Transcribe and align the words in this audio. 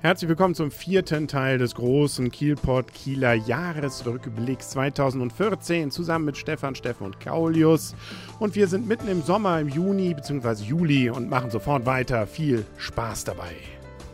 Herzlich 0.00 0.28
willkommen 0.28 0.54
zum 0.54 0.70
vierten 0.70 1.26
Teil 1.26 1.58
des 1.58 1.74
großen 1.74 2.30
Kielpot 2.30 2.94
Kieler 2.94 3.34
Jahresrückblicks 3.34 4.70
2014 4.70 5.90
zusammen 5.90 6.24
mit 6.26 6.36
Stefan, 6.36 6.76
Steffen 6.76 7.04
und 7.04 7.18
Kaulius. 7.18 7.96
Und 8.38 8.54
wir 8.54 8.68
sind 8.68 8.86
mitten 8.86 9.08
im 9.08 9.22
Sommer, 9.22 9.58
im 9.58 9.68
Juni 9.68 10.14
bzw. 10.14 10.62
Juli 10.62 11.10
und 11.10 11.28
machen 11.28 11.50
sofort 11.50 11.84
weiter. 11.84 12.28
Viel 12.28 12.64
Spaß 12.76 13.24
dabei. 13.24 13.56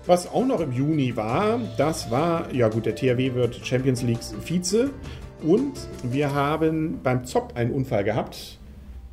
Was 0.07 0.27
auch 0.27 0.47
noch 0.47 0.61
im 0.61 0.73
Juni 0.73 1.16
war, 1.16 1.61
das 1.77 2.11
war, 2.11 2.51
ja 2.51 2.69
gut, 2.69 2.87
der 2.87 2.95
THW 2.95 3.35
wird 3.35 3.57
Champions 3.57 4.01
League 4.01 4.25
Vize 4.43 4.91
und 5.43 5.75
wir 6.03 6.32
haben 6.32 7.01
beim 7.03 7.27
ZOP 7.27 7.57
einen 7.57 7.73
Unfall 7.73 8.05
gehabt. 8.05 8.59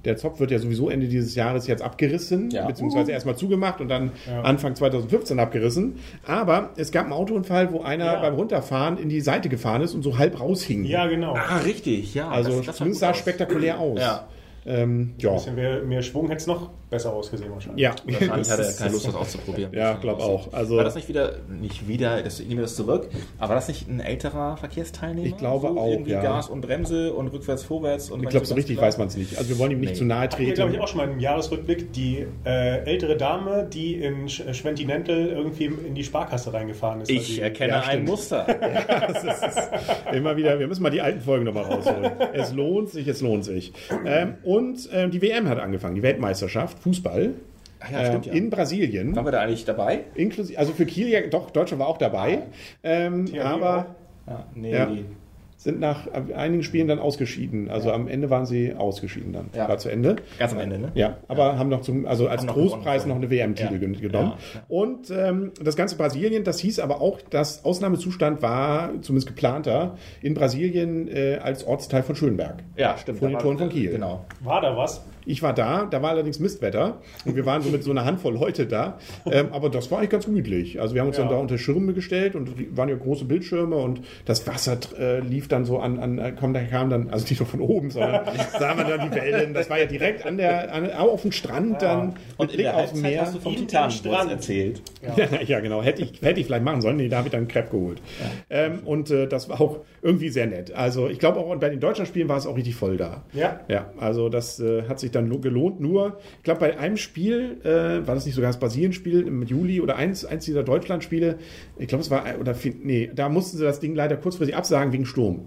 Der 0.06 0.18
Zopf 0.18 0.40
wird 0.40 0.50
ja 0.52 0.58
sowieso 0.60 0.90
Ende 0.90 1.08
dieses 1.08 1.36
Jahres 1.36 1.68
jetzt 1.68 1.82
abgerissen, 1.84 2.50
Ja. 2.50 2.66
beziehungsweise 2.66 3.12
erstmal 3.12 3.36
zugemacht 3.36 3.82
und 3.82 3.88
dann 3.90 4.12
Anfang 4.44 4.76
2015 4.76 5.40
abgerissen. 5.40 5.98
Aber 6.26 6.72
es 6.76 6.92
gab 6.92 7.04
einen 7.06 7.14
Autounfall, 7.14 7.72
wo 7.72 7.82
einer 7.82 8.06
Ja. 8.06 8.20
beim 8.22 8.34
Runterfahren 8.36 8.98
in 8.98 9.10
die 9.10 9.22
Seite 9.22 9.48
gefahren 9.50 9.82
ist 9.82 9.94
und 9.94 10.02
so 10.04 10.18
halb 10.18 10.40
raushing. 10.40 10.86
Ja, 10.86 11.08
genau. 11.08 11.36
Ah, 11.36 11.58
richtig, 11.58 12.14
ja. 12.16 12.30
also 12.30 12.58
das, 12.58 12.66
das 12.68 12.76
zumindest 12.78 13.02
sah 13.02 13.12
aus. 13.12 13.18
spektakulär 13.18 13.80
aus. 13.80 14.00
Ja. 14.00 14.28
Ähm, 14.66 15.14
ja. 15.18 15.30
Ein 15.30 15.36
bisschen 15.36 15.56
mehr, 15.56 15.82
mehr 15.84 16.02
Schwung 16.02 16.28
hätte 16.28 16.38
es 16.42 16.48
noch 16.48 16.70
besser 16.92 17.12
ausgesehen 17.14 17.52
wahrscheinlich. 17.52 17.82
Ja. 17.82 17.96
Wahrscheinlich 18.06 18.52
hat 18.52 18.60
er 18.60 18.66
Das 18.66 18.78
keine 18.78 18.92
Lust, 18.92 19.08
das 19.08 19.16
auszuprobieren. 19.16 19.74
Ja, 19.74 19.94
glaub 19.94 20.20
auch. 20.22 20.54
Also- 20.54 20.78
war 20.78 20.84
das 20.84 20.94
nicht 20.96 21.08
wieder, 21.08 21.38
nicht 21.50 21.88
wieder, 21.88 22.22
das, 22.22 22.40
ich 22.40 22.48
nehme 22.48 22.62
das 22.62 22.76
zurück, 22.76 23.10
aber 23.40 23.50
war 23.50 23.56
das 23.56 23.68
nicht 23.68 23.88
ein 23.90 24.00
älterer 24.00 24.58
Verkehrsteilnehmer? 24.58 25.26
Ich 25.28 25.38
glaube 25.38 25.70
so 25.70 25.80
auch, 25.80 25.88
Irgendwie 25.92 26.12
ja. 26.12 26.22
Gas 26.22 26.50
und 26.50 26.62
Bremse 26.62 27.14
und 27.14 27.30
rückwärts, 27.30 27.64
vorwärts. 27.64 28.12
Und 28.12 28.22
Ich 28.24 28.30
glaube, 28.30 28.46
so 28.46 28.54
richtig 28.56 28.80
weiß 28.80 28.98
man 29.00 29.08
es 29.08 29.18
nicht. 29.18 29.38
Also 29.38 29.50
wir 29.50 29.58
wollen 29.58 29.72
ihm 29.72 29.80
nicht 29.80 29.92
Nee. 29.94 29.96
zu 29.98 30.06
nahe 30.06 30.28
Hier 30.38 30.54
glaube 30.54 30.56
treten. 30.56 30.74
ich 30.76 30.80
auch 30.82 30.88
schon 30.88 30.98
mal 30.98 31.10
im 31.10 31.20
Jahresrückblick 31.20 31.94
die 31.94 32.28
äh, 32.46 32.84
ältere 32.86 33.18
Dame, 33.18 33.68
die 33.72 33.96
in 33.96 34.28
Sch- 34.28 34.46
äh, 34.46 34.54
Schwentinental 34.54 35.28
irgendwie 35.28 35.66
in 35.66 35.96
die 35.96 36.04
Sparkasse 36.04 36.54
reingefahren 36.54 37.02
ist. 37.02 37.10
Ich 37.10 37.26
sie- 37.36 37.42
erkenne 37.42 37.72
Ja, 37.72 37.80
ein 37.82 37.90
stimmt. 37.92 38.10
Muster. 38.10 38.46
Das 39.02 39.24
ist, 39.24 39.58
ist 39.58 39.70
immer 40.14 40.36
wieder, 40.36 40.60
wir 40.60 40.68
müssen 40.68 40.84
mal 40.84 40.90
die 40.90 41.02
alten 41.02 41.22
Folgen 41.22 41.46
nochmal 41.46 41.64
rausholen. 41.64 42.12
Es 42.34 42.52
lohnt 42.54 42.90
sich, 42.90 43.08
es 43.08 43.22
lohnt 43.22 43.46
sich. 43.46 43.72
Ähm, 44.06 44.36
und 44.44 44.90
ähm, 44.92 45.12
die 45.12 45.22
WM 45.22 45.48
hat 45.48 45.60
angefangen, 45.60 45.96
die 45.96 46.04
Weltmeisterschaft, 46.04 46.81
Fußball. 46.82 47.34
Ja, 47.92 48.06
stimmt, 48.06 48.28
ähm, 48.28 48.34
ja. 48.34 48.38
In 48.38 48.50
Brasilien. 48.50 49.16
Waren 49.16 49.26
wir 49.26 49.32
da 49.32 49.42
eigentlich 49.42 49.66
dabei? 49.66 50.02
Inklusive, 50.14 50.60
also 50.60 50.72
für 50.74 50.86
Kiel 50.86 51.08
ja, 51.08 51.22
doch, 51.22 51.50
Deutschland 51.50 51.80
war 51.80 51.88
auch 51.88 51.98
dabei. 51.98 52.44
Ähm, 52.84 53.26
THW 53.26 53.40
aber 53.40 53.96
Ja, 54.28 54.46
nee. 54.54 54.72
Ja. 54.72 54.88
Sind 55.64 55.80
nach 55.80 56.08
einigen 56.36 56.64
Spielen 56.64 56.88
dann 56.88 56.98
ausgeschieden. 56.98 57.70
Also 57.70 57.92
am 57.92 58.08
Ende 58.08 58.32
waren 58.32 58.48
sie 58.48 58.74
ausgeschieden 58.74 59.32
dann. 59.32 59.50
Ja. 59.56 59.70
War 59.70 59.78
zu 59.78 59.90
Ende. 59.90 60.16
Ganz 60.40 60.54
am 60.54 60.60
Ende, 60.60 60.80
ne? 60.80 60.92
Ja, 60.96 61.18
aber 61.28 61.60
haben 61.60 61.70
noch 61.70 61.82
zum, 61.82 62.08
also 62.08 62.28
als 62.28 62.44
noch 62.44 62.56
Großpreis 62.56 63.06
noch 63.06 63.16
eine 63.16 63.30
WM-Titel 63.30 63.74
Ja. 63.74 63.78
gen- 63.80 63.94
genommen. 64.02 64.34
Ja, 64.54 64.60
ja. 64.60 64.64
Und 64.68 65.12
ähm, 65.12 65.52
das 65.64 65.76
ganze 65.76 65.98
Brasilien, 65.98 66.44
das 66.44 66.60
hieß 66.60 66.80
aber 66.80 67.00
auch, 67.00 67.20
dass 67.30 67.64
Ausnahmezustand 67.64 68.42
war, 68.42 68.90
zumindest 69.02 69.28
geplanter, 69.28 69.98
in 70.24 70.34
Brasilien 70.34 71.08
äh, 71.08 71.38
als 71.44 71.64
Ortsteil 71.68 72.02
von 72.02 72.16
Schönberg. 72.16 72.64
Ja, 72.76 72.98
stimmt. 72.98 73.20
Vor 73.20 73.28
den 73.30 73.38
Toren 73.38 73.60
von 73.60 73.70
Kiel. 73.70 73.92
Genau. 73.92 74.26
War 74.44 74.62
da 74.62 74.76
was? 74.76 75.06
Ich 75.24 75.44
war 75.44 75.54
da, 75.54 75.86
da 75.86 76.02
war 76.02 76.10
allerdings 76.10 76.40
Mistwetter 76.40 76.98
und 77.26 77.36
wir 77.36 77.46
waren 77.46 77.62
so 77.62 77.70
mit 77.70 77.84
so 77.84 77.92
einer 77.92 78.06
Handvoll 78.06 78.34
Leute 78.34 78.66
da. 78.66 78.98
Ähm, 79.30 79.50
aber 79.52 79.70
das 79.70 79.92
war 79.92 80.00
eigentlich 80.00 80.10
ganz 80.10 80.26
gemütlich. 80.26 80.82
Also 80.82 80.96
wir 80.96 81.02
haben 81.02 81.10
uns 81.10 81.18
Ja. 81.18 81.26
dann 81.26 81.32
da 81.34 81.40
unter 81.40 81.60
Schirme 81.60 81.94
gestellt 81.94 82.34
und 82.34 82.58
die 82.58 82.76
waren 82.76 82.90
ja 82.90 82.96
große 82.96 83.26
Bildschirme 83.26 83.76
und 83.76 84.02
das 84.26 84.48
Wasser 84.48 84.78
äh, 85.00 85.20
lief 85.20 85.48
dann 85.52 85.66
so 85.66 85.80
an, 85.80 86.00
an 86.00 86.18
äh, 86.18 86.34
komm, 86.38 86.54
da 86.54 86.62
kam 86.64 86.90
dann, 86.90 87.10
also 87.10 87.26
nicht 87.28 87.40
nur 87.40 87.48
von 87.48 87.60
oben, 87.62 87.92
sondern 87.92 88.22
sah 88.60 88.74
man 88.76 88.88
dann 88.88 89.10
die 89.10 89.16
Wellen. 89.16 89.54
Das 89.54 89.70
war 89.70 89.80
ja 89.80 89.86
direkt 89.86 90.26
an 90.26 90.38
der, 90.38 90.74
an, 90.74 90.92
auch 90.92 91.14
auf 91.14 91.22
dem 91.24 91.32
Strand 91.32 91.82
dann 91.82 92.16
Und 92.38 92.50
in 92.52 92.56
Blick 92.58 92.66
der 92.68 92.78
aufs 92.78 92.94
Meer. 92.94 93.22
hast 93.22 93.36
du 93.36 93.40
vom 93.40 93.54
In 93.54 93.60
den 93.60 93.68
Titan 93.68 93.92
Strand. 93.92 94.32
erzählt. 94.32 94.82
Ja, 95.18 95.26
ja, 95.46 95.60
genau. 95.60 95.82
Hätte 95.84 96.02
ich, 96.04 96.22
hätte 96.22 96.40
ich 96.40 96.46
vielleicht 96.46 96.64
machen 96.64 96.82
sollen. 96.82 96.98
Nee, 96.98 97.10
da 97.10 97.18
habe 97.18 97.28
ich 97.28 97.32
dann 97.32 97.42
einen 97.42 97.48
Crepe 97.48 97.72
geholt. 97.72 98.02
Ähm, 98.50 98.80
und 98.86 99.10
äh, 99.12 99.28
das 99.28 99.50
war 99.50 99.60
auch 99.62 99.80
irgendwie 100.02 100.30
sehr 100.30 100.48
nett. 100.48 100.74
Also 100.74 101.08
ich 101.10 101.20
glaube 101.20 101.40
auch 101.40 101.56
bei 101.58 101.70
den 101.70 101.80
Deutschlandspielen 101.80 102.28
war 102.30 102.38
es 102.38 102.48
auch 102.48 102.56
richtig 102.58 102.76
voll 102.76 102.98
da. 102.98 103.24
Ja. 103.34 103.60
Ja, 103.68 103.90
also 104.00 104.30
das 104.30 104.60
äh, 104.60 104.84
hat 104.88 105.00
sich 105.00 105.12
dann 105.12 105.28
lo- 105.28 105.40
gelohnt. 105.40 105.80
Nur, 105.80 106.18
ich 106.38 106.44
glaube, 106.44 106.60
bei 106.62 106.78
einem 106.78 106.98
Spiel, 106.98 107.58
äh, 107.64 108.06
war 108.08 108.16
das 108.16 108.26
nicht 108.26 108.36
sogar 108.36 108.50
das 108.50 108.60
Brasilien-Spiel 108.60 109.28
im 109.28 109.44
Juli 109.44 109.82
oder 109.82 109.96
eins, 109.96 110.26
eins 110.26 110.46
dieser 110.46 110.64
Deutschland-Spiele, 110.64 111.38
ich 111.78 111.88
glaube, 111.88 112.02
es 112.04 112.10
war, 112.12 112.24
oder 112.40 112.56
nee, 112.84 113.10
da 113.14 113.30
mussten 113.30 113.58
sie 113.58 113.64
das 113.64 113.80
Ding 113.80 113.96
leider 113.96 114.18
kurzfristig 114.18 114.56
absagen 114.56 114.92
wegen 114.94 115.06
Sturm. 115.06 115.41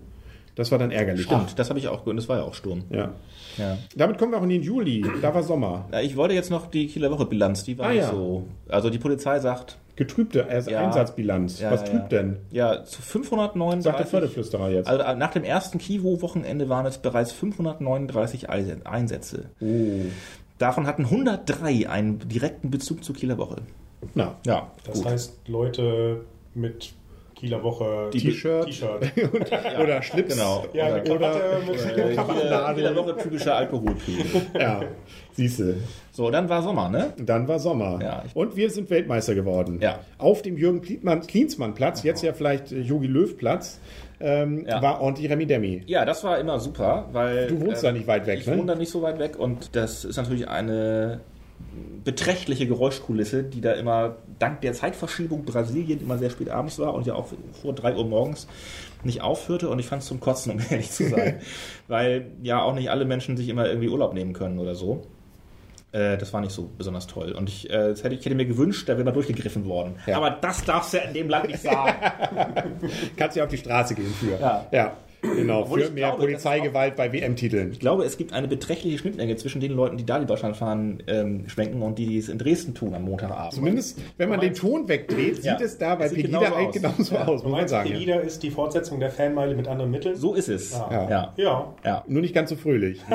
Das 0.57 0.71
war 0.71 0.79
dann 0.79 0.91
ärgerlich. 0.93 1.25
Stimmt, 1.27 1.59
das 1.59 1.69
habe 1.69 1.79
ich 1.81 1.89
auch 1.89 2.05
gehört. 2.05 2.19
Das 2.19 2.29
war 2.29 2.37
ja 2.39 2.45
auch 2.45 2.55
Sturm. 2.55 2.85
Ja. 2.91 3.11
Ja. 3.59 3.77
Damit 3.97 4.19
kommen 4.19 4.33
wir 4.33 4.39
auch 4.39 4.43
in 4.45 4.49
den 4.51 4.63
Juli. 4.63 5.05
Da 5.21 5.35
war 5.35 5.43
Sommer. 5.43 5.87
Na, 5.91 6.01
Ich 6.03 6.17
wollte 6.17 6.35
jetzt 6.35 6.51
noch 6.51 6.67
die 6.67 6.87
Kieler 6.87 7.11
Woche 7.11 7.27
Bilanz, 7.27 7.65
die 7.65 7.77
war 7.79 7.89
Ah, 7.89 7.93
ja. 7.93 8.11
so. 8.11 8.47
Also 8.69 8.89
die 8.91 8.99
Polizei 8.99 9.39
sagt, 9.41 9.79
Getrübte 9.97 10.47
also 10.49 10.71
Ja. 10.71 10.85
Einsatzbilanz. 10.87 11.61
Ja, 11.61 11.71
Was 11.71 11.83
ja, 11.83 11.87
trübt 11.89 12.13
ja. 12.13 12.19
denn? 12.19 12.37
ja, 12.51 12.85
zu 12.85 13.01
539. 13.03 13.85
Sagt 13.85 13.99
der 14.01 14.07
Förderflüsterer 14.07 14.71
jetzt. 14.71 14.89
Also 14.89 15.03
äh, 15.03 15.15
nach 15.17 15.31
dem 15.33 15.45
ersten 15.45 15.79
Kivo-Wochenende 15.79 16.69
waren 16.69 16.87
es 16.87 16.99
bereits 16.99 17.33
539 17.33 18.51
Eise- 18.51 18.79
Einsätze. 18.85 19.47
Oh. 19.61 19.67
Davon 20.59 20.87
hatten 20.87 21.05
103 21.05 21.89
einen 21.89 22.19
direkten 22.29 22.71
Bezug 22.71 23.05
zur 23.05 23.15
Kieler 23.15 23.39
Woche. 23.39 23.57
Na, 24.15 24.37
Ja, 24.47 24.71
Das 24.85 25.05
heißt, 25.05 25.49
Leute 25.49 26.21
mit 26.55 26.93
Kieler 27.35 27.63
Woche 27.63 28.09
T-Shirt. 28.11 28.67
T-Shirt. 28.67 29.13
oder 29.83 30.03
Schlips. 30.03 30.35
Genau. 30.35 30.65
Ja, 30.73 30.89
Oder- 30.89 31.01
Krawatte 31.01 31.41
mit 31.67 31.99
Äh, 31.99 32.75
Kieler, 32.75 32.97
Woche 32.97 33.17
typischer 33.17 33.57
Alkoholpegel. 33.57 34.25
Ja, 34.61 34.81
siehste. 35.33 35.77
So, 36.13 36.31
dann 36.31 36.49
war 36.49 36.63
Sommer, 36.63 36.89
ne? 36.89 37.13
Dann 37.19 37.47
war 37.49 37.59
Sommer. 37.59 37.99
Ja, 38.03 38.23
ich- 38.27 38.37
und 38.37 38.57
wir 38.57 38.71
sind 38.71 38.89
Weltmeister 38.91 39.35
geworden. 39.35 39.79
Ja. 39.83 39.99
Auf 40.19 40.43
dem 40.43 40.57
Jürgen 40.57 40.81
Klinsmann- 40.81 41.27
Klinsmann-Platz, 41.27 42.03
jetzt 42.05 42.23
ja 42.23 42.33
vielleicht 42.33 42.71
äh, 42.73 42.81
Jogi 42.81 43.09
Löw-Platz, 43.09 43.81
ähm, 44.21 44.65
Ja. 44.69 44.81
war 44.81 45.01
ordentlich 45.01 45.29
Remi 45.31 45.45
Demi. 45.47 45.83
Ja, 45.87 46.05
das 46.05 46.23
war 46.25 46.39
immer 46.39 46.61
super, 46.61 47.09
weil. 47.13 47.49
Du 47.49 47.61
wohnst 47.61 47.83
ähm, 47.83 47.89
da 47.89 47.93
nicht 47.93 48.07
weit 48.07 48.27
weg, 48.27 48.39
Ich 48.41 48.47
ne? 48.47 48.57
wohne 48.57 48.73
da 48.73 48.75
nicht 48.79 48.91
so 48.91 49.03
weit 49.03 49.19
weg 49.19 49.39
und 49.39 49.75
das 49.75 50.05
ist 50.05 50.17
natürlich 50.17 50.49
eine 50.49 51.21
beträchtliche 52.05 52.67
Geräuschkulisse, 52.67 53.43
die 53.43 53.61
da 53.61 53.73
immer 53.73 54.17
dank 54.39 54.61
der 54.61 54.75
Zeitverschiebung 54.75 55.45
Brasilien 55.45 56.01
immer 56.01 56.19
sehr 56.19 56.31
spät 56.31 56.51
abends 56.51 56.79
war 56.79 56.95
und 56.95 57.07
ja 57.07 57.15
auch 57.15 57.29
vor 57.63 57.75
3 57.75 57.97
Uhr 57.97 58.05
morgens 58.05 58.47
nicht 59.03 59.23
aufhörte 59.23 59.69
und 59.69 59.79
ich 59.79 59.87
fand 59.87 60.03
es 60.03 60.09
zum 60.09 60.21
Kotzen, 60.21 60.53
um 60.53 60.59
ehrlich 60.71 60.91
zu 60.91 61.09
sein, 61.09 61.41
weil 61.89 62.27
ja 62.43 62.63
auch 62.63 62.75
nicht 62.75 62.91
alle 62.91 63.05
Menschen 63.05 63.37
sich 63.37 63.49
immer 63.49 63.67
irgendwie 63.67 63.89
Urlaub 63.89 64.15
nehmen 64.15 64.33
können 64.35 64.59
oder 64.59 64.75
so. 64.75 65.07
Äh, 65.93 66.19
Das 66.19 66.33
war 66.33 66.41
nicht 66.41 66.53
so 66.53 66.71
besonders 66.77 67.07
toll. 67.07 67.33
Und 67.33 67.49
ich, 67.49 67.71
äh, 67.71 67.95
hätte, 67.95 68.15
ich 68.15 68.25
hätte 68.25 68.35
mir 68.35 68.47
gewünscht, 68.47 68.89
da 68.89 68.95
wäre 68.95 69.05
mal 69.05 69.13
durchgegriffen 69.13 69.65
worden. 69.67 69.97
Ja. 70.07 70.17
Aber 70.17 70.31
das 70.31 70.65
darfst 70.65 70.93
du 70.93 70.99
ja 70.99 71.05
in 71.05 71.15
dem 71.15 71.29
Land 71.29 71.49
nicht 71.49 71.63
sagen. 71.63 71.95
Kannst 73.17 73.37
ja 73.37 73.45
auf 73.45 73.51
die 73.51 73.59
Straße 73.59 73.95
gehen 73.95 74.13
für. 74.13 74.39
Ja. 74.41 74.67
ja 74.73 74.97
genau. 75.37 75.65
Für 75.67 75.91
mehr 75.91 76.09
glaube, 76.09 76.19
Polizeigewalt 76.23 76.97
bei 76.97 77.13
WM-Titeln. 77.13 77.73
Ich 77.73 77.81
glaube, 77.81 78.05
es 78.05 78.17
gibt 78.17 78.33
eine 78.33 78.49
beträchtliche 78.49 78.99
Schnittmenge 78.99 79.37
zwischen 79.37 79.61
den 79.61 79.73
Leuten, 79.73 79.97
die 79.97 80.07
da 80.07 80.19
die 80.19 80.27
Deutschland 80.27 80.57
fahren, 80.57 81.03
ähm, 81.07 81.49
schwenken 81.49 81.83
und 81.83 81.99
die, 81.99 82.07
die 82.07 82.19
es 82.19 82.29
in 82.29 82.39
Dresden 82.39 82.75
tun 82.75 82.95
am 82.95 83.03
Montagabend. 83.05 83.53
Zumindest, 83.53 84.01
wenn 84.17 84.29
man 84.29 84.41
den 84.41 84.55
Ton 84.55 84.89
wegdreht, 84.89 85.37
sieht 85.37 85.45
Ja. 85.45 85.59
es 85.61 85.79
da 85.79 85.95
bei 85.95 86.07
Es 86.07 86.15
Pegida 86.15 86.39
genauso 86.39 86.55
eigentlich 86.57 86.85
aus. 86.85 86.97
genauso 86.97 87.15
Ja. 87.15 87.25
aus, 87.27 87.43
muss 87.43 87.53
man 87.53 87.69
sagen. 87.69 87.91
Pegida 87.91 88.17
ist 88.17 88.43
die 88.43 88.51
Fortsetzung 88.51 89.01
der 89.01 89.11
Fanmeile 89.11 89.55
mit 89.55 89.69
anderen 89.69 89.91
Mitteln? 89.91 90.17
So 90.17 90.35
ist 90.35 90.49
es. 90.49 90.73
Ja. 90.73 91.09
Ja. 91.11 91.33
Ja. 91.37 91.75
ja. 91.85 92.05
Nur 92.07 92.23
nicht 92.23 92.35
ganz 92.35 92.51
so 92.51 92.57
fröhlich. 92.57 93.01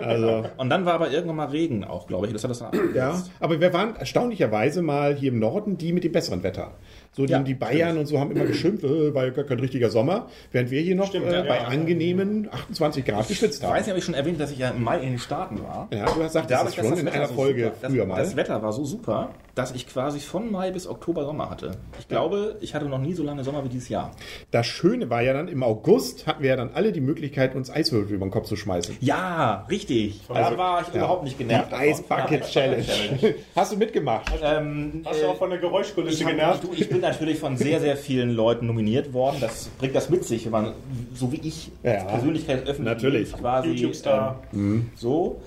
Also, 0.00 0.44
Und 0.56 0.70
dann 0.70 0.84
war 0.86 0.94
aber 0.94 1.10
irgendwann 1.10 1.36
mal 1.36 1.48
Regen 1.48 1.84
auch, 1.84 2.06
glaube 2.06 2.26
ich. 2.26 2.32
Das 2.32 2.42
hat 2.42 2.50
das 2.50 2.58
dann 2.60 2.70
ja. 2.94 3.20
Aber 3.38 3.60
wir 3.60 3.72
waren 3.72 3.96
erstaunlicherweise 3.96 4.82
mal 4.82 5.14
hier 5.14 5.30
im 5.32 5.38
Norden 5.38 5.76
die 5.78 5.92
mit 5.92 6.04
dem 6.04 6.12
besseren 6.12 6.42
Wetter. 6.42 6.72
So 7.12 7.26
die, 7.26 7.32
Ja, 7.32 7.40
die 7.40 7.54
Bayern 7.54 7.98
und 7.98 8.06
so 8.06 8.20
haben 8.20 8.30
immer 8.30 8.44
geschimpft, 8.44 8.84
äh, 8.84 9.12
war 9.12 9.24
ja 9.24 9.30
gar 9.30 9.44
kein 9.44 9.58
richtiger 9.58 9.90
Sommer, 9.90 10.28
während 10.52 10.70
wir 10.70 10.80
hier 10.80 10.94
noch 10.94 11.08
Stimmt, 11.08 11.26
äh, 11.26 11.34
ja. 11.38 11.42
bei 11.42 11.56
Ja. 11.56 11.64
angenehmen 11.64 12.48
28 12.52 13.04
Grad 13.04 13.26
geschwitzt 13.26 13.62
Ich 13.62 13.68
weiß 13.68 13.70
haben. 13.70 13.82
nicht, 13.82 13.90
ob 13.92 13.98
ich 13.98 14.04
schon 14.04 14.14
erwähnt, 14.14 14.40
dass 14.40 14.52
ich 14.52 14.58
ja 14.58 14.70
im 14.70 14.84
Mai 14.84 14.98
in 15.00 15.10
den 15.10 15.18
Staaten 15.18 15.60
war. 15.60 15.88
Ja, 15.92 16.04
du 16.04 16.10
hast 16.22 16.32
gesagt, 16.34 16.50
Da 16.50 16.62
das 16.62 16.68
ist 16.68 16.74
schon 16.76 16.86
in 16.98 17.06
Wetter 17.06 17.16
einer 17.16 17.26
so 17.26 17.34
Folge 17.34 17.64
super. 17.64 17.76
das, 17.82 17.90
früher 17.92 18.06
mal. 18.06 18.16
Das 18.16 18.36
Wetter 18.36 18.62
war 18.62 18.72
so 18.72 18.84
super, 18.84 19.30
dass 19.56 19.72
ich 19.74 19.88
quasi 19.88 20.20
von 20.20 20.52
Mai 20.52 20.70
bis 20.70 20.86
Oktober 20.86 21.24
Sommer 21.24 21.50
hatte. 21.50 21.72
Ich 21.98 22.06
glaube, 22.06 22.56
ich 22.60 22.74
hatte 22.76 22.86
noch 22.86 22.98
nie 23.00 23.12
so 23.14 23.24
lange 23.24 23.42
Sommer 23.42 23.64
wie 23.64 23.68
dieses 23.68 23.88
Jahr. 23.88 24.12
Das 24.52 24.66
Schöne 24.66 25.10
war 25.10 25.20
ja 25.22 25.32
dann, 25.32 25.48
im 25.48 25.64
August 25.64 26.28
hatten 26.28 26.42
wir 26.44 26.50
ja 26.50 26.56
dann 26.56 26.70
alle 26.74 26.92
die 26.92 27.00
Möglichkeit, 27.00 27.56
uns 27.56 27.70
Eiswürfel 27.70 28.14
über 28.14 28.26
den 28.26 28.30
Kopf 28.30 28.46
zu 28.46 28.54
schmeißen. 28.54 28.96
Ja, 29.00 29.66
richtig. 29.68 30.20
da 30.28 30.34
Also, 30.34 30.56
war 30.56 30.82
ich 30.82 30.94
überhaupt 30.94 31.24
nicht 31.24 31.36
genervt. 31.38 31.72
Die 31.72 31.88
Ice 31.90 32.04
Bucket 32.08 32.44
Challenge. 32.48 32.84
Hast 33.56 33.72
du 33.72 33.76
mitgemacht? 33.76 34.30
Ähm, 34.42 35.02
Hast 35.04 35.20
du 35.22 35.26
auch 35.26 35.36
von 35.36 35.50
der 35.50 35.58
Geräuschkulisse 35.58 36.24
genervt? 36.24 36.62
du, 36.62 36.70
ich 36.72 36.88
bin 36.88 36.99
natürlich 37.02 37.38
von 37.38 37.56
sehr, 37.56 37.80
sehr 37.80 37.96
vielen 37.96 38.30
Leuten 38.30 38.66
nominiert 38.66 39.12
worden. 39.12 39.36
Das 39.40 39.68
bringt 39.78 39.94
das 39.94 40.08
mit 40.10 40.24
sich, 40.24 40.44
wenn 40.46 40.52
man, 40.52 40.72
so 41.14 41.30
wie 41.32 41.40
ich, 41.42 41.70
Ja, 41.82 42.04
Persönlichkeit 42.04 42.66
öffentlich 42.66 42.94
natürlich. 42.94 43.32
quasi 43.32 43.68
YouTube-Star. 43.70 44.40
ähm, 44.52 44.90
so. 44.94 45.40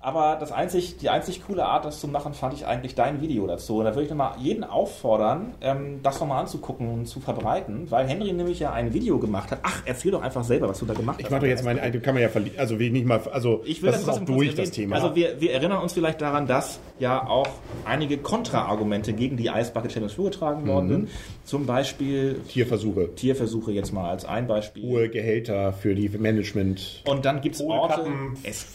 Aber 0.00 0.36
das 0.38 0.52
einzig, 0.52 0.96
die 0.98 1.08
einzig 1.10 1.42
coole 1.46 1.64
Art, 1.64 1.84
das 1.84 2.00
zu 2.00 2.06
machen, 2.06 2.32
fand 2.32 2.54
ich 2.54 2.66
eigentlich 2.66 2.94
dein 2.94 3.20
Video 3.20 3.46
dazu. 3.46 3.78
Und 3.78 3.84
da 3.84 3.90
würde 3.92 4.04
ich 4.04 4.10
nochmal 4.10 4.34
jeden 4.38 4.62
auffordern, 4.62 5.54
ähm, 5.60 6.00
das 6.02 6.20
nochmal 6.20 6.40
anzugucken 6.42 6.88
und 6.88 7.06
zu 7.06 7.18
verbreiten, 7.20 7.90
weil 7.90 8.06
Henry 8.06 8.32
nämlich 8.32 8.60
ja 8.60 8.72
ein 8.72 8.94
Video 8.94 9.18
gemacht 9.18 9.50
hat. 9.50 9.58
Ach, 9.62 9.82
erzähl 9.86 10.12
doch 10.12 10.22
einfach 10.22 10.44
selber, 10.44 10.68
was 10.68 10.78
du 10.78 10.86
da 10.86 10.94
gemacht 10.94 11.16
hast. 11.18 11.24
Ich 11.26 11.30
mache 11.30 11.40
doch 11.40 11.48
jetzt 11.48 11.64
meine, 11.64 11.80
kann 12.00 12.14
man 12.14 12.22
ja 12.22 12.28
verlieren, 12.28 12.58
also 12.58 12.78
will 12.78 12.86
ich 12.86 12.92
nicht 12.92 13.06
mal, 13.06 13.20
also 13.32 13.62
Ich 13.64 13.82
will 13.82 13.90
das, 13.90 14.02
ist 14.02 14.08
auch 14.08 14.20
durch 14.20 14.54
das. 14.54 14.70
Thema. 14.70 14.96
Also 14.96 15.14
wir, 15.16 15.40
wir 15.40 15.52
erinnern 15.52 15.82
uns 15.82 15.94
vielleicht 15.94 16.20
daran, 16.20 16.46
dass 16.46 16.78
ja 16.98 17.26
auch 17.26 17.48
einige 17.84 18.18
Kontraargumente 18.18 19.12
gegen 19.14 19.36
die 19.36 19.46
Ice 19.46 19.72
Bucket 19.72 19.90
Challenge 19.92 20.12
vorgetragen 20.12 20.62
Mhm. 20.64 20.68
worden 20.68 20.88
sind. 20.88 21.08
Zum 21.44 21.66
Beispiel 21.66 22.40
Tierversuche, 22.48 23.14
Tierversuche 23.14 23.72
jetzt 23.72 23.92
mal 23.92 24.08
als 24.10 24.24
ein 24.24 24.46
Beispiel. 24.46 24.82
hohe 24.82 25.08
Gehälter 25.08 25.72
für 25.72 25.94
die 25.94 26.08
Management. 26.10 27.02
Und 27.08 27.24
dann 27.24 27.40
gibt 27.40 27.56
es 27.56 27.62
Orte, 27.62 28.06
es, 28.44 28.66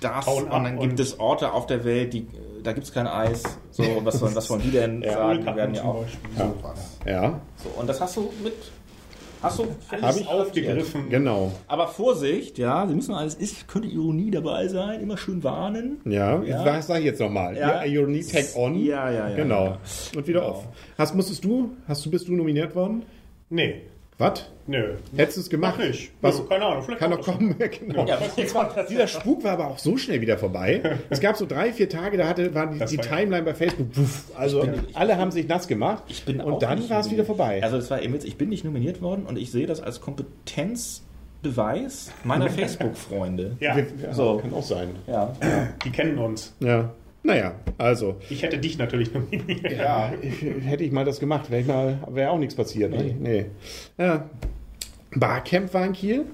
das, 0.00 0.26
und 0.26 0.50
dann 0.52 0.78
gibt 0.78 0.92
und- 0.92 1.00
es 1.00 1.18
Orte 1.20 1.52
auf 1.52 1.66
der 1.66 1.84
Welt, 1.84 2.12
die, 2.12 2.26
da 2.62 2.72
gibt 2.72 2.86
es 2.86 2.92
kein 2.92 3.06
Eis. 3.06 3.42
So, 3.70 3.82
was 4.04 4.20
wollen, 4.20 4.34
was 4.34 4.48
wollen 4.50 4.62
die 4.62 4.70
denn 4.70 5.02
sagen? 5.08 5.40
Die 5.40 5.46
werden 5.56 5.74
ja 5.74 5.82
auch. 5.84 6.04
Sowas. 6.36 6.98
Ja, 7.06 7.40
So, 7.62 7.68
und 7.80 7.86
das 7.88 8.00
hast 8.00 8.16
du 8.16 8.30
mit. 8.42 8.52
Hast 9.42 9.58
du 9.58 9.66
Alles 10.02 10.18
ich 10.20 10.28
aufgegriffen. 10.28 11.08
genau. 11.08 11.50
Aber 11.66 11.88
Vorsicht, 11.88 12.58
ja, 12.58 12.86
Sie 12.86 12.94
müssen 12.94 13.14
alles, 13.14 13.34
ist, 13.36 13.66
könnte 13.68 13.88
Ironie 13.88 14.30
dabei 14.30 14.68
sein, 14.68 15.00
immer 15.00 15.16
schön 15.16 15.42
warnen. 15.42 15.98
Ja, 16.04 16.42
Ja. 16.42 16.62
was 16.62 16.88
sag 16.88 16.98
ich 16.98 17.06
jetzt 17.06 17.20
nochmal? 17.22 17.56
Ja. 17.56 17.82
Ja. 17.82 18.04
Knee 18.04 18.20
tag 18.22 18.44
on. 18.54 18.74
Ja, 18.78 19.10
ja, 19.10 19.30
ja. 19.30 19.36
Genau. 19.36 19.78
Und 20.14 20.26
wieder 20.26 20.40
Genau. 20.40 20.52
off. 20.52 20.68
Hast, 20.98 21.14
musstest 21.14 21.42
du, 21.42 21.70
hast 21.88 22.04
du, 22.04 22.10
bist 22.10 22.28
du 22.28 22.32
nominiert 22.36 22.74
worden? 22.74 23.02
Nee, 23.48 23.80
Was? 24.20 24.46
nö. 24.66 24.94
Hättest 25.16 25.36
du 25.38 25.40
es 25.40 25.50
gemacht? 25.50 25.74
Mach 25.78 25.84
nicht. 25.86 26.12
Was? 26.20 26.38
Nö, 26.38 26.44
keine 26.48 26.64
Ahnung, 26.66 26.82
vielleicht 26.84 27.00
Kann 27.00 27.10
doch 27.10 27.20
kommen. 27.22 27.56
genau. 27.58 28.06
Ja, 28.06 28.18
Dieser 28.88 29.06
Spuk 29.08 29.42
war 29.42 29.52
aber 29.52 29.66
auch 29.68 29.78
so 29.78 29.96
schnell 29.96 30.20
wieder 30.20 30.38
vorbei. 30.38 30.98
Es 31.10 31.20
gab 31.20 31.36
so 31.36 31.46
drei, 31.46 31.72
vier 31.72 31.88
Tage, 31.88 32.16
da 32.16 32.28
hatte, 32.28 32.54
war 32.54 32.68
die, 32.68 32.78
die 32.78 32.98
war 32.98 33.04
ja- 33.04 33.16
Timeline 33.16 33.42
bei 33.42 33.54
Facebook. 33.54 33.90
Puff, 33.92 34.24
also 34.36 34.64
alle 34.94 35.16
haben 35.16 35.30
sich 35.32 35.48
nass 35.48 35.66
gemacht. 35.66 36.04
Ich 36.08 36.24
bin 36.24 36.40
auch 36.40 36.46
und 36.46 36.62
dann 36.62 36.88
war 36.88 37.00
es 37.00 37.10
wieder 37.10 37.24
vorbei. 37.24 37.60
Also 37.62 37.76
das 37.78 37.90
war 37.90 38.00
eben 38.02 38.14
jetzt, 38.14 38.24
ich 38.26 38.36
bin 38.36 38.48
nicht 38.50 38.64
nominiert 38.64 39.02
worden 39.02 39.24
und 39.26 39.36
ich 39.38 39.50
sehe 39.50 39.66
das 39.66 39.80
als 39.80 40.00
Kompetenzbeweis 40.00 42.12
meiner 42.24 42.48
Facebook-Freunde. 42.50 43.56
Ja, 43.60 43.76
ja, 43.78 43.84
so. 44.12 44.38
Kann 44.38 44.52
auch 44.54 44.62
sein. 44.62 44.90
Ja. 45.06 45.32
die 45.84 45.90
kennen 45.90 46.18
uns. 46.18 46.54
Ja. 46.60 46.90
Naja, 47.22 47.54
also. 47.76 48.16
Ich 48.30 48.42
hätte 48.42 48.58
dich 48.58 48.78
natürlich 48.78 49.12
nominiert. 49.12 49.72
Ja, 49.72 50.12
ich, 50.20 50.40
hätte 50.42 50.84
ich 50.84 50.92
mal 50.92 51.04
das 51.04 51.20
gemacht, 51.20 51.50
wäre 51.50 51.64
mal, 51.64 51.98
wäre 52.08 52.30
auch 52.30 52.38
nichts 52.38 52.54
passiert. 52.54 52.92
Ne? 52.92 53.14
Nee. 53.18 53.46
Ja. 53.98 54.28
Barcamp 55.14 55.72
war 55.74 55.84
in 55.84 55.92
Kiel. 55.92 56.24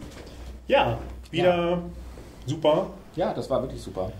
Ja, 0.69 0.99
wieder 1.31 1.83
super. 2.47 2.91
ja, 3.17 3.33
das 3.35 3.49
war 3.51 3.63
wirklich 3.63 3.81
super. 3.81 4.13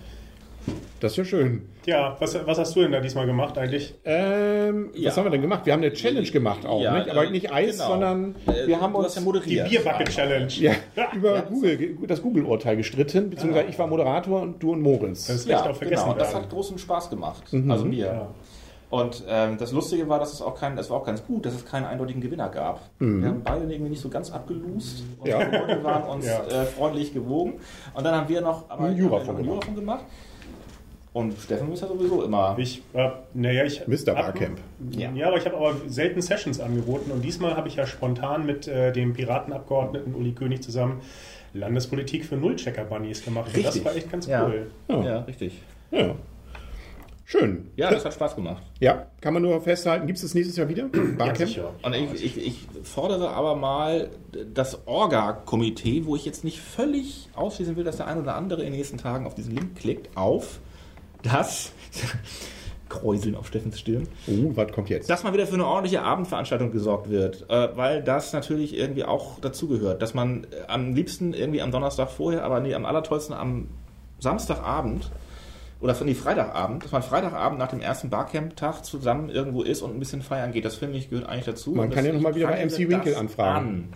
Das 0.99 1.11
ist 1.11 1.17
ja 1.17 1.25
schön. 1.25 1.61
Ja, 1.85 2.15
was, 2.19 2.35
was 2.47 2.57
hast 2.57 2.75
du 2.75 2.81
denn 2.81 2.91
da 2.91 2.99
diesmal 2.99 3.25
gemacht 3.27 3.57
eigentlich? 3.57 3.93
Ähm, 4.03 4.89
Ja. 4.95 5.09
Was 5.09 5.17
haben 5.17 5.25
wir 5.25 5.29
denn 5.31 5.41
gemacht? 5.41 5.65
Wir 5.65 5.73
haben 5.73 5.81
eine 5.83 5.93
Challenge 5.93 6.29
gemacht 6.29 6.65
auch, 6.65 6.81
Ja, 6.81 6.97
nicht? 6.97 7.09
aber 7.09 7.25
äh, 7.25 7.29
nicht 7.29 7.51
Eis, 7.53 7.73
genau. 7.77 7.87
sondern 7.89 8.35
Äh, 8.47 8.65
wir 8.67 8.81
haben 8.81 8.95
uns 8.95 9.13
ja 9.13 9.21
Die 9.21 9.25
moderiert. 9.25 9.69
Bierbucket-Challenge. 9.69 10.47
ja, 10.59 10.73
über 11.15 11.41
Google, 11.43 11.97
das 12.07 12.21
Google-Urteil 12.21 12.77
gestritten, 12.77 13.29
beziehungsweise 13.29 13.67
ich 13.69 13.77
war 13.77 13.85
Moderator 13.87 14.41
und 14.41 14.61
du 14.63 14.71
und 14.71 14.81
Moritz. 14.81 15.27
Das 15.27 15.35
ist 15.37 15.47
Ja, 15.47 15.59
echt 15.59 15.67
auch 15.67 15.75
vergessen. 15.75 16.05
genau. 16.05 16.17
Das 16.17 16.33
hat 16.33 16.49
großen 16.49 16.77
Spaß 16.79 17.09
gemacht. 17.11 17.43
Mhm. 17.53 17.69
Also 17.69 17.85
mir. 17.85 18.05
Ja. 18.05 18.27
Und 18.89 19.23
ähm, 19.27 19.57
das 19.59 19.73
Lustige 19.73 20.07
war, 20.07 20.17
dass 20.17 20.31
es 20.33 20.41
auch 20.41 20.55
kein, 20.57 20.77
es 20.77 20.89
war 20.89 20.97
auch 21.01 21.05
ganz 21.05 21.23
gut, 21.25 21.45
dass 21.45 21.53
es 21.53 21.65
keinen 21.65 21.85
eindeutigen 21.85 22.21
Gewinner 22.21 22.47
gab. 22.47 22.79
Wir 22.99 23.27
haben 23.27 23.41
beide 23.43 23.65
irgendwie 23.71 23.89
nicht 23.91 24.01
so 24.01 24.07
ganz 24.09 24.31
abgelust. 24.31 25.03
Und 25.19 25.27
Ja. 25.27 25.39
wir 25.39 25.83
waren 25.83 26.03
uns 26.09 26.25
Ja. 26.25 26.39
äh, 26.45 26.65
freundlich 26.65 27.13
gewogen. 27.13 27.55
Und 27.93 28.03
dann 28.05 28.15
haben 28.15 28.29
wir 28.29 28.39
noch 28.41 28.69
aber 28.69 28.85
Einen 28.85 28.97
Jura 28.97 29.19
von 29.19 29.75
gemacht. 29.75 30.05
Und 31.17 31.33
Steffen 31.39 31.71
ist 31.71 31.81
ja 31.81 31.87
sowieso 31.87 32.23
immer. 32.23 32.55
Ich 32.59 32.83
war, 32.93 33.23
naja, 33.33 33.63
ich. 33.63 33.87
Mr. 33.87 34.15
hab- 34.15 34.33
Barcamp. 34.33 34.59
Ja. 34.91 35.11
Ja. 35.11 35.27
aber 35.27 35.37
ich 35.37 35.45
habe 35.45 35.57
aber 35.57 35.75
selten 35.87 36.21
Sessions 36.21 36.59
angeboten 36.59 37.09
und 37.11 37.21
diesmal 37.23 37.55
habe 37.57 37.67
ich 37.67 37.75
ja 37.75 37.87
spontan 37.87 38.45
mit 38.45 38.67
äh, 38.67 38.91
dem 38.91 39.13
Piratenabgeordneten 39.13 40.13
Uli 40.15 40.33
König 40.33 40.61
zusammen 40.61 41.01
Landespolitik 41.53 42.25
für 42.25 42.35
Nullchecker-Bunnies 42.37 43.23
gemacht. 43.25 43.47
Und 43.47 43.57
das 43.65 43.73
Richtig. 43.75 43.85
war 43.85 43.95
echt 43.95 44.11
ganz 44.11 44.27
Ja. 44.27 44.45
cool. 44.45 44.67
Ja. 44.89 45.03
Ja, 45.03 45.19
richtig. 45.21 45.61
Ja. 45.91 46.13
Schön. 47.29 47.71
Ja, 47.75 47.91
das 47.91 48.05
hat 48.05 48.13
Spaß 48.13 48.35
gemacht. 48.35 48.63
Ja, 48.79 49.07
kann 49.19 49.33
man 49.33 49.43
nur 49.43 49.59
festhalten. 49.59 50.07
Gibt 50.07 50.15
es 50.17 50.23
das 50.23 50.33
nächstes 50.33 50.55
Jahr 50.55 50.69
wieder? 50.69 50.83
Ja, 50.83 51.01
Barcamp? 51.17 51.37
sicher. 51.49 51.73
Und 51.83 51.93
ich, 51.93 52.23
ich, 52.23 52.37
ich 52.47 52.67
fordere 52.83 53.31
aber 53.31 53.55
mal 53.55 54.09
das 54.53 54.87
Orga-Komitee, 54.87 56.05
wo 56.05 56.15
ich 56.15 56.23
jetzt 56.25 56.45
nicht 56.45 56.61
völlig 56.61 57.27
ausschließen 57.35 57.75
will, 57.75 57.83
dass 57.83 57.97
der 57.97 58.07
ein 58.07 58.17
oder 58.21 58.35
andere 58.35 58.61
in 58.61 58.67
den 58.71 58.77
nächsten 58.77 58.97
Tagen 58.97 59.25
auf 59.25 59.35
diesen 59.35 59.53
Link 59.55 59.75
klickt, 59.75 60.15
auf 60.15 60.59
das 61.23 61.71
Kräuseln 62.89 63.35
auf 63.35 63.47
Steffens 63.47 63.79
Stirn, 63.79 64.07
Oh, 64.27 64.51
was 64.55 64.71
kommt 64.71 64.89
jetzt? 64.89 65.09
dass 65.09 65.23
mal 65.23 65.33
wieder 65.33 65.45
für 65.45 65.55
eine 65.55 65.65
ordentliche 65.65 66.01
Abendveranstaltung 66.03 66.71
gesorgt 66.71 67.09
wird, 67.09 67.45
äh, 67.49 67.69
weil 67.75 68.01
das 68.01 68.31
natürlich 68.31 68.73
irgendwie 68.77 69.03
auch 69.03 69.39
dazugehört, 69.41 70.01
dass 70.01 70.13
man 70.13 70.45
äh, 70.45 70.67
am 70.67 70.95
liebsten 70.95 71.33
irgendwie 71.33 71.61
am 71.61 71.71
Donnerstag 71.71 72.09
vorher, 72.09 72.43
aber 72.45 72.61
nee, 72.61 72.73
am 72.73 72.85
allertollsten 72.85 73.35
am 73.35 73.67
Samstagabend 74.19 75.11
oder 75.81 75.93
von 75.95 76.07
die 76.07 76.15
Freitagabend, 76.15 76.85
dass 76.85 76.91
man 76.93 77.03
Freitagabend 77.03 77.59
nach 77.59 77.67
dem 77.67 77.81
ersten 77.81 78.09
Barcamp-Tag 78.09 78.83
zusammen 78.85 79.29
irgendwo 79.29 79.61
ist 79.63 79.81
und 79.81 79.93
ein 79.93 79.99
bisschen 79.99 80.21
feiern 80.21 80.51
geht. 80.53 80.65
Das 80.65 80.75
finde 80.75 80.97
ich 80.97 81.09
gehört 81.09 81.27
eigentlich 81.29 81.45
dazu. 81.45 81.73
Man 81.73 81.89
kann 81.91 82.03
ja 82.05 82.11
das- 82.13 82.21
noch 82.21 82.29
mal 82.29 82.35
wieder 82.35 82.47
bei 82.47 82.65
MC 82.65 82.89
Winkel 82.89 83.15
anfragen. 83.15 83.67
An. 83.67 83.93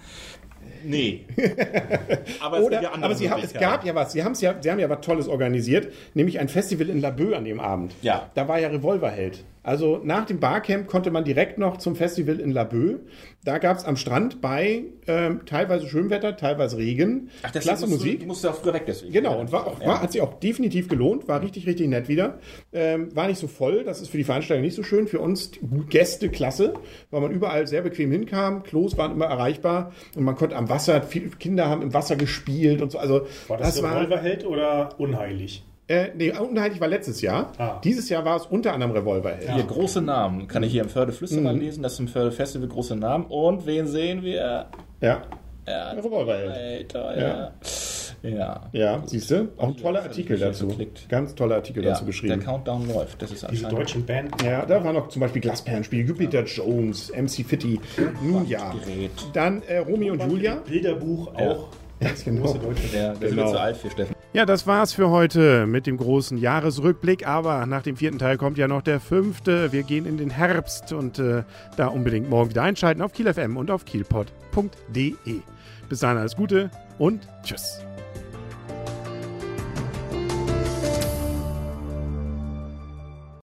Nee. 0.84 1.26
aber 2.40 2.60
es 2.60 2.66
Oder, 2.66 2.82
ja 2.82 2.90
andere 2.92 3.06
aber 3.06 3.16
sie 3.16 3.30
haben, 3.30 3.42
es 3.44 3.54
gab 3.54 3.86
ja 3.86 3.96
was. 3.96 4.12
Sie, 4.12 4.24
haben's 4.24 4.42
ja, 4.42 4.56
sie 4.60 4.72
haben 4.72 4.80
ja 4.80 4.90
was 4.90 5.02
Tolles 5.02 5.28
organisiert, 5.28 5.94
nämlich 6.14 6.40
ein 6.40 6.50
Festival 6.50 6.90
in 6.90 7.02
Laboe 7.02 7.36
an 7.36 7.46
dem 7.46 7.60
Abend. 7.60 7.94
Ja. 8.02 8.30
Da 8.34 8.48
war 8.48 8.60
ja 8.60 8.70
Revolverheld. 8.70 9.44
Also 9.64 10.02
nach 10.04 10.26
dem 10.26 10.40
Barcamp 10.40 10.88
konnte 10.88 11.12
man 11.12 11.24
direkt 11.24 11.58
noch 11.60 11.78
zum 11.78 11.96
Festival 11.96 12.40
in 12.40 12.52
Laboe. 12.52 13.00
Da 13.44 13.60
gab 13.60 13.78
es 13.78 13.86
am 13.86 13.96
Strand 13.96 14.42
bei 14.42 14.86
ähm, 15.08 15.42
teilweise 15.46 15.88
Schönwetter, 15.88 16.36
teilweise 16.36 16.78
Regen, 16.78 17.30
Ach, 17.44 17.52
deswegen 17.52 17.64
klasse 17.64 17.88
musst 17.88 18.00
Musik. 18.00 18.14
Du, 18.14 18.20
du 18.22 18.28
musst 18.28 18.44
ja 18.44 18.52
auch 18.52 18.56
früher 18.56 18.74
weg 18.74 18.84
deswegen. 18.88 19.14
Genau, 19.14 19.40
und 19.40 19.52
war 19.52 19.68
auch, 19.68 19.80
war, 19.86 20.02
hat 20.02 20.12
sich 20.12 20.22
auch 20.22 20.40
definitiv 20.40 20.90
gelohnt, 20.90 21.28
war 21.28 21.42
richtig, 21.42 21.68
richtig 21.68 21.88
nett 21.88 22.08
wieder. 22.08 22.40
Ähm, 22.74 23.16
war 23.16 23.28
nicht 23.28 23.40
so 23.40 23.48
voll, 23.48 23.84
das 23.84 24.02
ist 24.02 24.10
für 24.10 24.18
die 24.18 24.24
Veranstaltung 24.24 24.64
nicht 24.64 24.76
so 24.76 24.84
schön. 24.84 25.08
Für 25.08 25.20
uns 25.20 25.52
Gäste 25.90 26.30
klasse, 26.30 26.74
weil 27.12 27.22
man 27.22 27.32
überall 27.32 27.68
sehr 27.68 27.82
bequem 27.82 28.12
hinkam. 28.12 28.64
Klos 28.64 28.98
waren 28.98 29.12
immer 29.12 29.26
erreichbar 29.26 29.92
und 30.16 30.24
man 30.24 30.36
konnte 30.36 30.56
am 30.56 30.70
Wasser, 30.70 31.02
viele 31.04 31.30
Kinder 31.30 31.68
haben 31.68 31.82
im 31.82 31.94
Wasser 31.94 32.16
gespielt 32.16 32.82
und 32.82 32.92
so. 32.92 32.98
Also 32.98 33.28
War 33.48 33.58
das, 33.58 33.76
das 33.76 33.84
war. 33.84 33.96
Revolverheld 33.96 34.46
oder 34.46 35.00
unheilig? 35.00 35.64
Äh, 35.92 36.12
nee, 36.16 36.32
unheilig 36.32 36.80
war 36.80 36.88
letztes 36.88 37.22
Jahr. 37.22 37.52
Ah. 37.58 37.80
Dieses 37.84 38.08
Jahr 38.10 38.24
war 38.24 38.38
es 38.38 38.46
unter 38.46 38.74
anderem 38.74 38.94
Revolverheld. 38.94 39.52
Hier 39.54 39.64
große 39.64 40.02
Namen. 40.02 40.48
Kann 40.48 40.64
ich 40.64 40.72
hier 40.72 40.84
im 40.84 40.90
Förde 40.90 41.12
Flüsterer 41.12 41.52
Mhm. 41.54 41.60
lesen, 41.60 41.84
das 41.84 41.94
ist 41.94 42.00
im 42.00 42.08
Förde 42.08 42.32
Festival 42.32 42.68
große 42.70 42.96
Namen. 42.96 43.26
Und 43.26 43.66
wen 43.66 43.88
sehen 43.88 44.24
wir? 44.24 44.68
Ja. 45.02 45.24
Ja, 45.68 45.92
Revolverheld. 45.92 46.96
Alter, 46.96 47.20
ja. 47.22 47.52
Ja. 48.24 48.62
Ja, 48.72 49.02
siehst 49.06 49.32
du? 49.32 49.50
Auch 49.58 49.70
ein 49.70 49.78
toller 49.78 50.00
ich 50.02 50.06
Artikel 50.10 50.38
dazu. 50.38 50.68
verklickt. 50.68 51.10
Ganz 51.10 51.34
toller 51.34 51.56
Artikel 51.56 51.84
ja. 51.84 51.90
dazu 51.92 52.04
Der 52.04 52.08
geschrieben. 52.08 52.40
Countdown 52.40 52.88
läuft. 52.88 53.20
Das 53.22 53.32
ist 53.32 53.48
Diese 53.50 53.68
deutschen 53.68 54.06
Band. 54.06 54.40
Ja, 54.44 54.64
da 54.66 54.84
war 54.84 54.94
noch 54.94 55.08
zum 55.10 55.22
Beispiel 55.22 55.42
Glasperlenspiel, 55.42 56.08
Jupiter 56.08 56.44
Jones, 56.44 57.12
MC 57.16 57.44
Fitty. 57.44 57.80
Nun 58.24 58.46
ja. 58.48 58.74
Dann 59.34 59.64
äh, 59.64 59.80
Romeo 59.80 60.14
und 60.14 60.24
Julia. 60.30 60.56
Bilderbuch 60.68 61.34
Ja. 61.40 61.50
auch. 61.52 61.68
Ganz 62.02 62.24
genau. 62.24 62.42
Große 62.42 62.60
deutsche. 62.60 62.88
Der, 62.88 63.14
der 63.14 63.30
Genau. 63.30 63.46
ist 63.46 63.52
zu 63.52 63.60
alt 63.60 63.78
für 63.78 63.90
Steffen. 63.92 64.16
Ja, 64.34 64.46
das 64.46 64.66
war's 64.66 64.94
für 64.94 65.10
heute 65.10 65.68
mit 65.68 65.86
dem 65.88 65.98
großen 65.98 66.38
Jahresrückblick. 66.38 67.28
Aber 67.28 67.66
nach 67.66 67.84
dem 67.84 67.96
vierten 67.96 68.18
Teil 68.18 68.38
kommt 68.38 68.58
ja 68.58 68.68
noch 68.68 68.82
der 68.82 69.00
fünfte. 69.00 69.72
Wir 69.72 69.84
gehen 69.84 70.06
in 70.06 70.18
den 70.18 70.30
Herbst 70.30 70.94
und 70.94 71.20
äh, 71.20 71.44
da 71.78 71.88
unbedingt 71.88 72.30
morgen 72.30 72.50
wieder 72.50 72.64
einschalten 72.64 73.02
auf 73.02 73.14
Kiel 73.14 73.32
FM 73.32 73.58
und 73.58 73.70
auf 73.70 73.86
kielpot.de. 73.86 75.14
Bis 75.90 76.00
dahin 76.00 76.18
alles 76.18 76.36
Gute 76.36 76.72
und 76.98 77.28
tschüss. 77.44 77.82